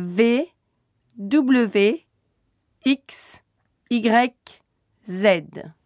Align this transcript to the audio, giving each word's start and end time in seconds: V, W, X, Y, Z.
V, 0.00 0.46
W, 1.16 2.06
X, 2.84 3.40
Y, 3.90 4.32
Z. 5.04 5.77